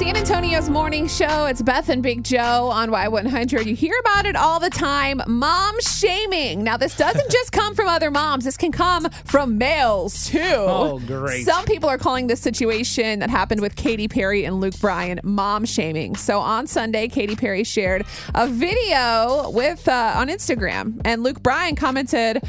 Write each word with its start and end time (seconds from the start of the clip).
San 0.00 0.16
Antonio's 0.16 0.70
morning 0.70 1.06
show. 1.06 1.44
It's 1.44 1.60
Beth 1.60 1.90
and 1.90 2.02
Big 2.02 2.24
Joe 2.24 2.70
on 2.72 2.88
Y100. 2.88 3.66
You 3.66 3.74
hear 3.74 3.94
about 4.00 4.24
it 4.24 4.34
all 4.34 4.58
the 4.58 4.70
time 4.70 5.20
mom 5.26 5.78
shaming. 5.82 6.64
Now, 6.64 6.78
this 6.78 6.96
doesn't 6.96 7.30
just 7.30 7.52
come 7.52 7.74
from 7.74 7.86
other 7.86 8.10
moms, 8.10 8.46
this 8.46 8.56
can 8.56 8.72
come 8.72 9.10
from 9.26 9.58
males 9.58 10.26
too. 10.26 10.40
Oh, 10.42 11.02
great. 11.06 11.44
Some 11.44 11.66
people 11.66 11.90
are 11.90 11.98
calling 11.98 12.28
this 12.28 12.40
situation 12.40 13.18
that 13.18 13.28
happened 13.28 13.60
with 13.60 13.76
Katy 13.76 14.08
Perry 14.08 14.46
and 14.46 14.58
Luke 14.58 14.80
Bryan 14.80 15.20
mom 15.22 15.66
shaming. 15.66 16.16
So 16.16 16.40
on 16.40 16.66
Sunday, 16.66 17.06
Katy 17.06 17.36
Perry 17.36 17.62
shared 17.62 18.06
a 18.34 18.48
video 18.48 19.50
with 19.50 19.86
uh, 19.86 20.14
on 20.16 20.28
Instagram, 20.28 20.98
and 21.04 21.22
Luke 21.22 21.42
Bryan 21.42 21.76
commented, 21.76 22.40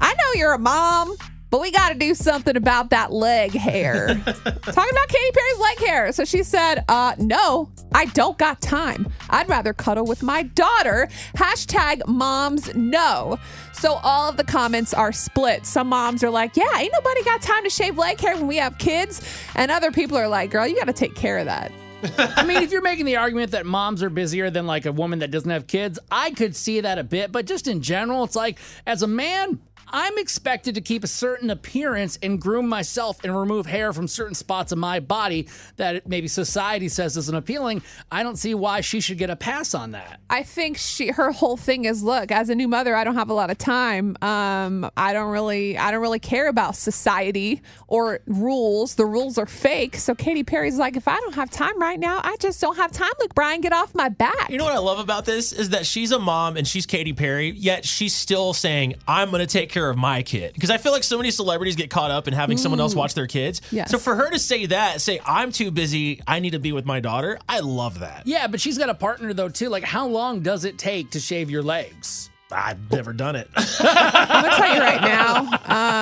I 0.00 0.12
know 0.12 0.32
you're 0.34 0.54
a 0.54 0.58
mom. 0.58 1.16
But 1.56 1.62
we 1.62 1.70
got 1.70 1.88
to 1.88 1.94
do 1.94 2.14
something 2.14 2.54
about 2.54 2.90
that 2.90 3.14
leg 3.14 3.52
hair. 3.52 4.08
Talking 4.24 4.90
about 4.90 5.08
Katy 5.08 5.30
Perry's 5.32 5.58
leg 5.58 5.78
hair. 5.78 6.12
So 6.12 6.26
she 6.26 6.42
said, 6.42 6.84
uh, 6.86 7.14
no, 7.16 7.70
I 7.94 8.04
don't 8.04 8.36
got 8.36 8.60
time. 8.60 9.10
I'd 9.30 9.48
rather 9.48 9.72
cuddle 9.72 10.04
with 10.04 10.22
my 10.22 10.42
daughter. 10.42 11.08
Hashtag 11.34 12.06
moms 12.06 12.74
no. 12.74 13.38
So 13.72 13.94
all 14.02 14.28
of 14.28 14.36
the 14.36 14.44
comments 14.44 14.92
are 14.92 15.12
split. 15.12 15.64
Some 15.64 15.88
moms 15.88 16.22
are 16.22 16.28
like, 16.28 16.58
yeah, 16.58 16.66
ain't 16.76 16.92
nobody 16.92 17.24
got 17.24 17.40
time 17.40 17.64
to 17.64 17.70
shave 17.70 17.96
leg 17.96 18.20
hair 18.20 18.36
when 18.36 18.48
we 18.48 18.56
have 18.56 18.76
kids. 18.76 19.26
And 19.54 19.70
other 19.70 19.90
people 19.90 20.18
are 20.18 20.28
like, 20.28 20.50
girl, 20.50 20.66
you 20.66 20.76
got 20.76 20.88
to 20.88 20.92
take 20.92 21.14
care 21.14 21.38
of 21.38 21.46
that. 21.46 21.72
I 22.18 22.44
mean, 22.44 22.62
if 22.62 22.70
you're 22.70 22.82
making 22.82 23.06
the 23.06 23.16
argument 23.16 23.52
that 23.52 23.64
moms 23.64 24.02
are 24.02 24.10
busier 24.10 24.50
than 24.50 24.66
like 24.66 24.84
a 24.84 24.92
woman 24.92 25.20
that 25.20 25.30
doesn't 25.30 25.50
have 25.50 25.66
kids, 25.66 25.98
I 26.10 26.32
could 26.32 26.54
see 26.54 26.82
that 26.82 26.98
a 26.98 27.04
bit. 27.04 27.32
But 27.32 27.46
just 27.46 27.66
in 27.66 27.80
general, 27.80 28.24
it's 28.24 28.36
like, 28.36 28.58
as 28.86 29.00
a 29.00 29.06
man, 29.06 29.58
I'm 29.88 30.18
expected 30.18 30.74
to 30.74 30.80
keep 30.80 31.04
a 31.04 31.06
certain 31.06 31.50
appearance 31.50 32.18
and 32.22 32.40
groom 32.40 32.68
myself 32.68 33.22
and 33.24 33.36
remove 33.36 33.66
hair 33.66 33.92
from 33.92 34.08
certain 34.08 34.34
spots 34.34 34.72
of 34.72 34.78
my 34.78 35.00
body 35.00 35.48
that 35.76 36.06
maybe 36.08 36.28
society 36.28 36.88
says 36.88 37.16
isn't 37.16 37.36
appealing. 37.36 37.82
I 38.10 38.22
don't 38.22 38.36
see 38.36 38.54
why 38.54 38.80
she 38.80 39.00
should 39.00 39.18
get 39.18 39.30
a 39.30 39.36
pass 39.36 39.74
on 39.74 39.92
that. 39.92 40.20
I 40.28 40.42
think 40.42 40.76
she 40.76 41.08
her 41.08 41.32
whole 41.32 41.56
thing 41.56 41.84
is 41.84 42.02
look, 42.02 42.30
as 42.30 42.48
a 42.48 42.54
new 42.54 42.68
mother, 42.68 42.96
I 42.96 43.04
don't 43.04 43.14
have 43.14 43.30
a 43.30 43.34
lot 43.34 43.50
of 43.50 43.58
time. 43.58 44.16
Um, 44.22 44.90
I 44.96 45.12
don't 45.12 45.30
really 45.30 45.78
I 45.78 45.90
don't 45.90 46.02
really 46.02 46.18
care 46.18 46.48
about 46.48 46.76
society 46.76 47.62
or 47.88 48.20
rules. 48.26 48.94
The 48.96 49.06
rules 49.06 49.38
are 49.38 49.46
fake. 49.46 49.96
So 49.96 50.14
Katy 50.14 50.44
Perry's 50.44 50.78
like, 50.78 50.96
if 50.96 51.08
I 51.08 51.18
don't 51.20 51.34
have 51.34 51.50
time 51.50 51.80
right 51.80 51.98
now, 51.98 52.20
I 52.22 52.36
just 52.40 52.60
don't 52.60 52.76
have 52.76 52.92
time. 52.92 53.12
Look, 53.20 53.34
Bryan, 53.34 53.60
get 53.60 53.72
off 53.72 53.94
my 53.94 54.08
back. 54.08 54.50
You 54.50 54.58
know 54.58 54.64
what 54.64 54.74
I 54.74 54.78
love 54.78 54.98
about 54.98 55.24
this 55.24 55.52
is 55.52 55.70
that 55.70 55.86
she's 55.86 56.12
a 56.12 56.18
mom 56.18 56.56
and 56.56 56.66
she's 56.66 56.86
Katy 56.86 57.12
Perry, 57.12 57.50
yet 57.50 57.84
she's 57.84 58.14
still 58.14 58.52
saying, 58.52 58.94
I'm 59.06 59.30
going 59.30 59.40
to 59.40 59.46
take 59.46 59.70
care 59.76 59.90
of 59.90 59.98
my 59.98 60.22
kid. 60.22 60.54
Because 60.54 60.70
I 60.70 60.78
feel 60.78 60.92
like 60.92 61.04
so 61.04 61.18
many 61.18 61.30
celebrities 61.30 61.76
get 61.76 61.90
caught 61.90 62.10
up 62.10 62.28
in 62.28 62.34
having 62.34 62.56
someone 62.56 62.80
else 62.80 62.94
mm. 62.94 62.98
watch 62.98 63.12
their 63.12 63.26
kids. 63.26 63.60
Yes. 63.70 63.90
So 63.90 63.98
for 63.98 64.14
her 64.14 64.30
to 64.30 64.38
say 64.38 64.66
that, 64.66 65.02
say, 65.02 65.20
I'm 65.26 65.52
too 65.52 65.70
busy, 65.70 66.22
I 66.26 66.40
need 66.40 66.50
to 66.50 66.58
be 66.58 66.72
with 66.72 66.86
my 66.86 67.00
daughter, 67.00 67.38
I 67.46 67.60
love 67.60 68.00
that. 68.00 68.26
Yeah, 68.26 68.46
but 68.46 68.60
she's 68.60 68.78
got 68.78 68.88
a 68.88 68.94
partner 68.94 69.34
though 69.34 69.50
too. 69.50 69.68
Like, 69.68 69.84
how 69.84 70.06
long 70.06 70.40
does 70.40 70.64
it 70.64 70.78
take 70.78 71.10
to 71.10 71.20
shave 71.20 71.50
your 71.50 71.62
legs? 71.62 72.30
I've 72.50 72.90
never 72.90 73.12
done 73.12 73.36
it. 73.36 73.48
I'm 73.56 74.42
gonna 74.42 74.56
tell 74.56 74.74
you 74.74 74.80
right 74.80 75.00
now. 75.00 75.50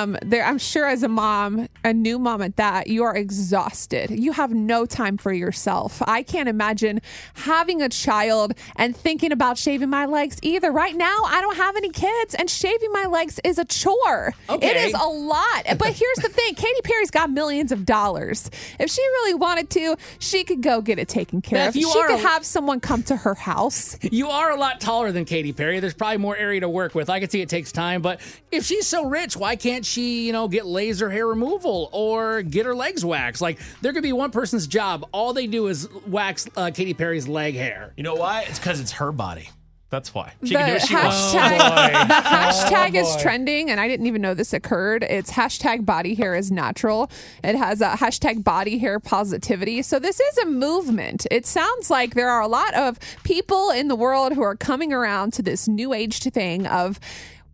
Um, 0.05 0.17
there, 0.23 0.45
I'm 0.45 0.59
sure 0.59 0.85
as 0.85 1.01
a 1.03 1.07
mom, 1.07 1.67
a 1.83 1.91
new 1.91 2.19
mom 2.19 2.41
at 2.43 2.57
that, 2.57 2.87
you 2.87 3.03
are 3.03 3.15
exhausted. 3.15 4.11
You 4.11 4.33
have 4.33 4.53
no 4.53 4.85
time 4.85 5.17
for 5.17 5.33
yourself. 5.33 6.01
I 6.05 6.21
can't 6.21 6.47
imagine 6.47 7.01
having 7.33 7.81
a 7.81 7.89
child 7.89 8.53
and 8.75 8.95
thinking 8.95 9.31
about 9.31 9.57
shaving 9.57 9.89
my 9.89 10.05
legs 10.05 10.37
either. 10.43 10.71
Right 10.71 10.95
now, 10.95 11.23
I 11.25 11.41
don't 11.41 11.57
have 11.57 11.75
any 11.75 11.89
kids, 11.89 12.35
and 12.35 12.49
shaving 12.49 12.91
my 12.91 13.05
legs 13.05 13.39
is 13.43 13.57
a 13.57 13.65
chore. 13.65 14.33
It 14.49 14.53
Okay. 14.53 14.87
is 14.87 14.93
a 14.93 15.07
lot. 15.07 15.63
But 15.77 15.89
here's 15.93 16.17
the 16.17 16.29
thing: 16.29 16.53
Katy 16.55 16.81
Perry's 16.83 17.11
got 17.11 17.29
millions 17.31 17.71
of 17.71 17.85
dollars. 17.85 18.49
If 18.79 18.89
she 18.91 19.01
really 19.01 19.33
wanted 19.33 19.69
to, 19.71 19.95
she 20.19 20.43
could 20.43 20.61
go 20.61 20.81
get 20.81 20.99
it 20.99 21.07
taken 21.07 21.41
care 21.41 21.67
of. 21.67 21.75
you 21.75 21.91
She 21.91 22.01
could 22.03 22.11
a- 22.19 22.27
have 22.27 22.45
someone 22.45 22.79
come 22.79 23.01
to 23.03 23.15
her 23.15 23.33
house. 23.35 23.97
You 24.01 24.29
are 24.29 24.51
a 24.51 24.55
lot 24.55 24.79
taller 24.79 25.11
than 25.11 25.25
Katy 25.25 25.53
Perry. 25.53 25.79
There's 25.79 25.93
probably 25.93 26.17
more 26.17 26.37
area 26.37 26.59
to 26.61 26.69
work 26.69 26.93
with. 26.95 27.09
I 27.09 27.19
can 27.19 27.29
see 27.29 27.41
it 27.41 27.49
takes 27.49 27.71
time, 27.71 28.01
but 28.01 28.19
if 28.51 28.63
she's 28.65 28.87
so 28.87 29.05
rich, 29.07 29.35
why 29.35 29.55
can't 29.55 29.85
she, 29.85 29.94
you 30.01 30.33
know, 30.33 30.47
get 30.47 30.65
laser 30.65 31.09
hair 31.09 31.27
removal 31.27 31.89
or 31.91 32.41
get 32.41 32.65
her 32.65 32.75
legs 32.75 33.03
waxed? 33.03 33.41
Like 33.41 33.59
there 33.81 33.93
could 33.93 34.03
be 34.03 34.13
one 34.13 34.31
person's 34.31 34.67
job. 34.67 35.07
All 35.11 35.33
they 35.33 35.47
do 35.47 35.67
is 35.67 35.89
wax 36.07 36.47
uh, 36.55 36.71
Katy 36.73 36.93
Perry's 36.93 37.27
leg 37.27 37.55
hair. 37.55 37.93
You 37.97 38.03
know 38.03 38.15
why? 38.15 38.45
It's 38.47 38.59
because 38.59 38.79
it's 38.79 38.93
her 38.93 39.11
body. 39.11 39.49
That's 39.95 40.13
why. 40.13 40.33
She 40.43 40.49
the 40.49 40.59
can 40.59 40.67
do 40.67 40.73
what 40.73 40.81
she 40.81 40.93
wants. 40.93 41.15
hashtag, 41.33 42.07
the 42.07 42.13
hashtag 42.13 42.95
is 42.95 43.15
trending, 43.21 43.69
and 43.69 43.79
I 43.79 43.87
didn't 43.87 44.07
even 44.07 44.21
know 44.21 44.33
this 44.33 44.51
occurred. 44.51 45.03
It's 45.03 45.31
hashtag 45.31 45.85
body 45.85 46.15
hair 46.15 46.35
is 46.35 46.51
natural. 46.51 47.09
It 47.43 47.55
has 47.55 47.81
a 47.81 47.91
hashtag 47.91 48.43
body 48.43 48.77
hair 48.79 48.99
positivity. 48.99 49.83
So 49.83 49.99
this 49.99 50.19
is 50.19 50.37
a 50.39 50.45
movement. 50.47 51.27
It 51.29 51.45
sounds 51.45 51.89
like 51.89 52.15
there 52.15 52.29
are 52.29 52.41
a 52.41 52.47
lot 52.47 52.73
of 52.73 52.99
people 53.23 53.69
in 53.69 53.87
the 53.87 53.95
world 53.95 54.33
who 54.33 54.41
are 54.41 54.55
coming 54.55 54.91
around 54.91 55.33
to 55.33 55.41
this 55.41 55.67
new 55.67 55.93
age 55.93 56.19
thing 56.19 56.67
of. 56.67 56.99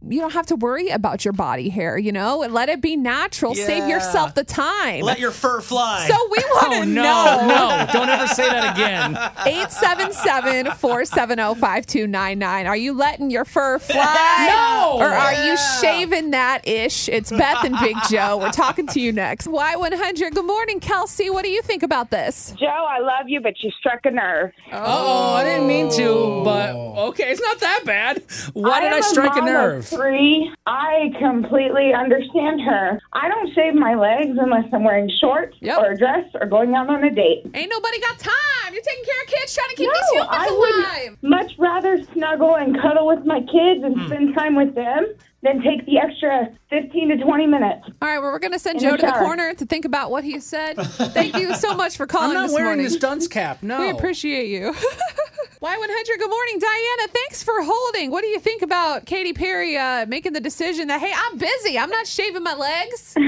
You 0.07 0.19
don't 0.19 0.33
have 0.33 0.47
to 0.47 0.55
worry 0.55 0.89
about 0.89 1.23
your 1.23 1.31
body 1.33 1.69
hair, 1.69 1.95
you 1.95 2.11
know? 2.11 2.39
Let 2.39 2.69
it 2.69 2.81
be 2.81 2.97
natural. 2.97 3.53
Save 3.53 3.87
yourself 3.87 4.33
the 4.33 4.43
time. 4.43 5.01
Let 5.01 5.19
your 5.19 5.29
fur 5.29 5.61
fly. 5.61 6.07
so 6.07 6.15
we 6.31 6.37
want 6.55 6.71
to 6.73 6.77
Oh 6.79 6.83
no, 6.85 7.03
know. 7.03 7.47
no! 7.47 7.87
Don't 7.93 8.09
ever 8.09 8.25
say 8.27 8.49
that 8.49 8.73
again. 8.75 9.11
877 9.45 10.71
470 10.77 11.59
5299. 11.59 12.65
Are 12.67 12.75
you 12.75 12.93
letting 12.93 13.29
your 13.29 13.45
fur 13.45 13.77
fly? 13.77 14.47
No! 14.51 14.97
Or 14.99 15.07
are 15.07 15.45
you 15.45 15.55
shaving 15.81 16.31
that 16.31 16.67
ish? 16.67 17.07
It's 17.07 17.29
Beth 17.29 17.63
and 17.63 17.77
Big 17.79 17.95
Joe. 18.09 18.37
We're 18.37 18.51
talking 18.51 18.87
to 18.87 18.99
you 18.99 19.11
next. 19.11 19.47
Y100. 19.47 20.33
Good 20.33 20.45
morning, 20.45 20.79
Kelsey. 20.79 21.29
What 21.29 21.43
do 21.45 21.51
you 21.51 21.61
think 21.61 21.83
about 21.83 22.09
this? 22.09 22.53
Joe, 22.59 22.65
I 22.67 22.99
love 22.99 23.27
you, 23.29 23.39
but 23.39 23.61
you 23.61 23.69
struck 23.79 24.05
a 24.05 24.11
nerve. 24.11 24.51
Oh, 24.71 25.33
I 25.35 25.43
didn't 25.43 25.67
mean 25.67 25.91
to, 25.91 26.41
but 26.43 26.71
oh. 26.71 27.09
okay, 27.09 27.29
it's 27.31 27.41
not 27.41 27.59
that 27.59 27.83
bad. 27.85 28.23
Why 28.53 28.81
did 28.81 28.91
I 28.93 29.01
strike 29.01 29.33
a 29.33 29.41
mom 29.41 29.47
of 29.47 29.53
nerve? 29.53 29.90
Three. 29.91 30.51
I 30.65 31.11
completely 31.19 31.93
understand 31.93 32.61
her. 32.61 32.99
I 33.13 33.27
don't 33.27 33.53
shave 33.53 33.75
my 33.75 33.95
legs 33.95 34.37
unless 34.39 34.65
I'm 34.73 34.83
wearing 34.83 35.11
shorts 35.19 35.57
Yep. 35.61 35.77
or 35.79 35.91
a 35.91 35.97
dress 35.97 36.25
or 36.39 36.47
going 36.47 36.75
out 36.75 36.89
on 36.89 37.03
a 37.03 37.11
date. 37.11 37.43
Ain't 37.53 37.69
nobody 37.69 37.99
got 37.99 38.19
time. 38.19 38.73
You're 38.73 38.81
taking 38.81 39.05
care 39.05 39.21
of 39.21 39.27
kids, 39.27 39.53
trying 39.53 39.69
to 39.69 39.75
keep 39.75 39.87
No, 39.87 39.93
these 39.93 40.09
humans 40.11 40.29
I 40.31 40.47
alive. 40.47 41.17
would 41.21 41.29
much 41.29 41.51
rather 41.57 42.03
snuggle 42.13 42.55
and 42.55 42.79
cuddle 42.81 43.07
with 43.07 43.25
my 43.25 43.39
kids 43.41 43.83
and 43.83 43.99
hmm. 43.99 44.07
spend 44.07 44.35
time 44.35 44.55
with 44.55 44.73
them 44.75 45.05
than 45.43 45.61
take 45.61 45.85
the 45.85 45.97
extra 45.97 46.49
15 46.69 47.09
to 47.09 47.17
20 47.17 47.47
minutes. 47.47 47.81
All 48.01 48.07
right, 48.07 48.19
well, 48.19 48.31
we're 48.31 48.39
going 48.39 48.53
to 48.53 48.59
send 48.59 48.81
In 48.81 48.85
the 48.85 48.91
Joe 48.91 48.97
to 48.97 49.05
the 49.07 49.11
corner 49.13 49.53
to 49.55 49.65
think 49.65 49.85
about 49.85 50.11
what 50.11 50.23
he 50.23 50.39
said. 50.39 50.75
Thank 50.81 51.35
you 51.35 51.55
so 51.55 51.75
much 51.75 51.97
for 51.97 52.05
calling 52.05 52.29
I'm 52.29 52.35
not 52.35 52.43
this 52.47 52.53
wearing 52.53 52.67
morning. 52.67 52.85
this 52.85 52.97
dunce 52.97 53.27
cap. 53.27 53.63
No. 53.63 53.79
We 53.81 53.89
appreciate 53.89 54.47
you. 54.49 54.75
Y100, 55.61 56.17
good 56.17 56.27
morning, 56.27 56.57
Diana. 56.57 57.07
Thanks 57.13 57.43
for 57.43 57.61
holding. 57.61 58.09
What 58.09 58.21
do 58.21 58.27
you 58.27 58.39
think 58.39 58.63
about 58.63 59.05
Katy 59.05 59.33
Perry 59.33 59.77
uh, 59.77 60.07
making 60.07 60.33
the 60.33 60.39
decision 60.39 60.87
that, 60.87 60.99
hey, 60.99 61.13
I'm 61.15 61.37
busy. 61.37 61.77
I'm 61.77 61.91
not 61.91 62.07
shaving 62.07 62.41
my 62.43 62.55
legs? 62.55 63.15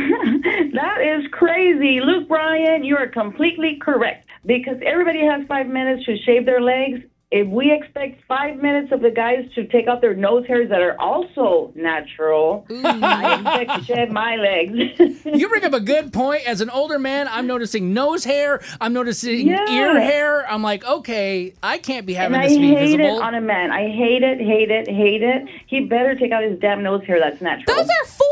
That 0.73 1.01
is 1.01 1.23
crazy. 1.31 2.01
Luke 2.01 2.27
Bryan, 2.27 2.83
you 2.83 2.97
are 2.97 3.07
completely 3.07 3.77
correct 3.79 4.27
because 4.45 4.77
everybody 4.83 5.23
has 5.23 5.45
five 5.47 5.67
minutes 5.67 6.03
to 6.05 6.17
shave 6.17 6.47
their 6.47 6.61
legs. 6.61 7.01
If 7.35 7.47
we 7.47 7.71
expect 7.73 8.21
five 8.27 8.57
minutes 8.57 8.91
of 8.91 9.01
the 9.01 9.09
guys 9.09 9.49
to 9.55 9.65
take 9.65 9.87
out 9.87 10.01
their 10.01 10.13
nose 10.13 10.45
hairs 10.45 10.69
that 10.69 10.81
are 10.83 10.95
also 11.01 11.71
natural, 11.73 12.63
I 12.69 13.39
expect 13.65 13.79
to 13.79 13.85
shave 13.95 14.11
my 14.11 14.35
legs. 14.35 15.23
You 15.33 15.49
bring 15.49 15.63
up 15.65 15.73
a 15.73 15.79
good 15.79 16.13
point. 16.13 16.45
As 16.47 16.61
an 16.61 16.69
older 16.69 16.99
man, 16.99 17.27
I'm 17.27 17.47
noticing 17.47 17.91
nose 17.91 18.23
hair. 18.23 18.61
I'm 18.79 18.93
noticing 18.93 19.47
Yeah. 19.47 19.67
ear 19.71 19.99
hair. 19.99 20.47
I'm 20.49 20.61
like, 20.61 20.85
okay, 20.85 21.53
I 21.63 21.79
can't 21.79 22.05
be 22.05 22.13
having 22.13 22.35
and 22.35 22.43
I 22.43 22.47
this 22.49 22.57
be 22.57 22.67
hate 22.67 22.97
visible. 22.97 23.17
it 23.17 23.23
on 23.23 23.33
a 23.33 23.41
man. 23.41 23.71
I 23.71 23.89
hate 23.89 24.21
it, 24.21 24.39
hate 24.39 24.69
it, 24.69 24.87
hate 24.87 25.23
it. 25.23 25.47
He 25.65 25.81
better 25.85 26.13
take 26.15 26.31
out 26.31 26.43
his 26.43 26.59
damn 26.59 26.83
nose 26.83 27.03
hair 27.05 27.19
that's 27.19 27.41
natural. 27.41 27.75
Those 27.75 27.89
are 27.89 28.05
four 28.05 28.22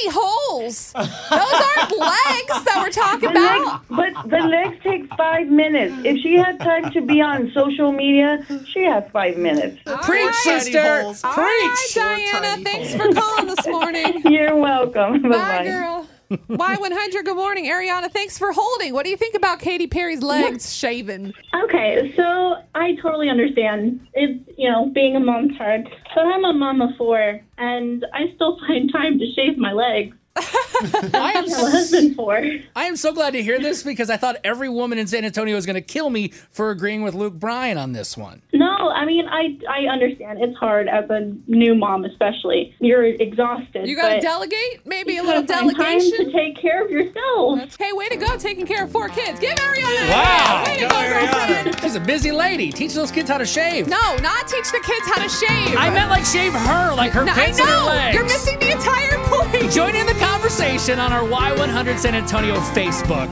tiny 0.00 0.14
holes. 0.14 0.92
Those 0.92 1.08
aren't 1.30 1.98
legs 1.98 2.64
that 2.64 2.78
we're 2.80 2.90
talking 2.90 3.32
The 3.32 3.40
legs, 3.40 3.62
about. 3.62 3.88
but 3.88 4.30
the 4.30 4.38
legs 4.46 4.76
take 4.82 5.08
five 5.14 5.48
minutes. 5.48 5.94
If 6.04 6.18
she 6.22 6.34
had 6.34 6.58
time 6.60 6.90
to 6.92 7.00
be 7.00 7.20
on 7.20 7.50
social 7.54 7.92
media, 7.92 8.44
she 8.66 8.84
has 8.84 9.04
five 9.12 9.36
minutes. 9.36 9.78
Preach, 9.84 10.08
right. 10.08 10.34
sister. 10.62 11.02
holes. 11.02 11.20
Preach. 11.22 11.34
right, 11.36 11.86
Diana. 11.94 12.62
Thanks 12.64 12.94
holes. 12.94 13.14
for 13.14 13.20
calling 13.20 13.46
this 13.54 13.66
morning. 13.66 14.22
You're 14.32 14.56
welcome. 14.56 15.22
Bye, 15.22 15.28
Bye-bye. 15.28 15.64
girl. 15.64 15.99
Y100, 16.30 17.24
good 17.24 17.34
morning. 17.36 17.64
Ariana, 17.64 18.10
thanks 18.10 18.38
for 18.38 18.52
holding. 18.52 18.94
What 18.94 19.04
do 19.04 19.10
you 19.10 19.16
think 19.16 19.34
about 19.34 19.58
Katy 19.58 19.88
Perry's 19.88 20.22
legs 20.22 20.72
shaven? 20.72 21.34
Okay, 21.64 22.14
so 22.16 22.62
I 22.76 22.94
totally 23.02 23.28
understand. 23.28 24.06
It's, 24.14 24.48
you 24.56 24.70
know, 24.70 24.90
being 24.94 25.16
a 25.16 25.20
mom's 25.20 25.56
hard. 25.56 25.88
But 26.14 26.26
I'm 26.26 26.44
a 26.44 26.52
mom 26.52 26.82
of 26.82 26.90
four, 26.96 27.40
and 27.58 28.06
I 28.14 28.32
still 28.36 28.58
find 28.60 28.92
time 28.92 29.18
to 29.18 29.32
shave 29.32 29.58
my 29.58 29.72
legs. 29.72 30.16
I 30.36 31.32
am, 31.36 31.50
husband 31.50 32.16
for. 32.16 32.36
I 32.76 32.84
am 32.84 32.96
so 32.96 33.12
glad 33.12 33.32
to 33.32 33.42
hear 33.42 33.58
this 33.58 33.82
because 33.82 34.08
I 34.10 34.16
thought 34.16 34.36
every 34.44 34.68
woman 34.68 34.98
in 34.98 35.06
San 35.06 35.24
Antonio 35.24 35.54
was 35.54 35.66
going 35.66 35.74
to 35.74 35.80
kill 35.82 36.08
me 36.08 36.28
for 36.50 36.70
agreeing 36.70 37.02
with 37.02 37.14
Luke 37.14 37.34
Bryan 37.34 37.76
on 37.76 37.92
this 37.92 38.16
one. 38.16 38.40
No, 38.52 38.90
I 38.90 39.04
mean 39.04 39.26
I 39.28 39.58
I 39.68 39.86
understand. 39.92 40.40
It's 40.42 40.56
hard 40.56 40.88
as 40.88 41.08
a 41.10 41.32
new 41.46 41.74
mom, 41.74 42.04
especially. 42.04 42.74
You're 42.80 43.04
exhausted. 43.04 43.86
You 43.86 43.96
got 43.96 44.14
to 44.14 44.20
delegate? 44.20 44.86
Maybe 44.86 45.16
a 45.18 45.22
little 45.22 45.42
gotta 45.42 45.70
find 45.74 45.76
Time 45.76 46.00
to 46.00 46.32
take 46.32 46.56
care 46.60 46.84
of 46.84 46.90
yourself. 46.90 47.76
Hey, 47.78 47.92
way 47.92 48.08
to 48.08 48.16
go 48.16 48.36
taking 48.36 48.66
care 48.66 48.84
of 48.84 48.92
four 48.92 49.08
kids. 49.08 49.40
Give 49.40 49.54
Ariana 49.56 50.08
a 50.08 50.10
Wow. 50.10 50.64
Way 50.66 50.74
to 50.74 50.80
Go, 50.80 50.88
go, 50.88 50.94
Ariana. 50.94 51.80
She's 51.82 51.94
a 51.96 52.00
busy 52.00 52.30
lady. 52.32 52.70
Teach 52.72 52.94
those 52.94 53.10
kids 53.10 53.28
how 53.28 53.38
to 53.38 53.46
shave. 53.46 53.88
No, 53.88 54.16
not 54.16 54.46
teach 54.48 54.70
the 54.70 54.80
kids 54.84 55.06
how 55.06 55.22
to 55.22 55.28
shave. 55.28 55.76
I 55.76 55.90
meant 55.90 56.10
like 56.10 56.24
shave 56.24 56.52
her, 56.52 56.94
like 56.94 57.12
her 57.12 57.24
No, 57.24 57.32
I 57.32 57.46
pits 57.46 57.60
and 57.60 57.68
her 57.68 57.86
legs. 57.86 58.14
You're 58.14 58.24
missing 58.24 58.58
the 58.60 58.72
entire 58.72 59.18
point. 59.28 59.70
Join 59.72 59.94
in 59.96 60.06
the 60.06 60.14
conversation 60.30 61.00
on 61.00 61.12
our 61.12 61.24
Y100 61.24 61.98
San 61.98 62.14
Antonio 62.14 62.54
Facebook. 62.72 63.28